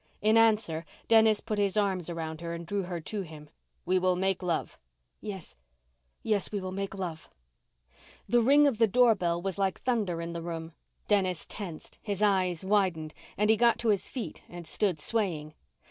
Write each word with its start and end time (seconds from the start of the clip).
In 0.19 0.35
answer, 0.35 0.83
Dennis 1.07 1.41
put 1.41 1.59
his 1.59 1.77
arms 1.77 2.09
around 2.09 2.41
her 2.41 2.55
and 2.55 2.65
drew 2.65 2.81
her 2.81 2.99
to 3.01 3.21
him. 3.21 3.51
"We 3.85 3.99
will 3.99 4.15
make 4.15 4.41
love." 4.41 4.79
"Yes 5.19 5.55
yes, 6.23 6.51
we 6.51 6.59
will 6.59 6.71
make 6.71 6.95
love" 6.95 7.29
The 8.27 8.41
ring 8.41 8.65
of 8.65 8.79
the 8.79 8.87
doorbell 8.87 9.39
was 9.39 9.59
like 9.59 9.81
thunder 9.81 10.19
in 10.19 10.33
the 10.33 10.41
room. 10.41 10.71
Dennis 11.05 11.45
tensed, 11.45 11.99
his 12.01 12.23
eyes 12.23 12.65
widened, 12.65 13.13
and 13.37 13.51
he 13.51 13.55
got 13.55 13.77
to 13.77 13.89
his 13.89 14.07
feet 14.09 14.41
and 14.49 14.65
stood 14.65 14.99
swaying. 14.99 15.53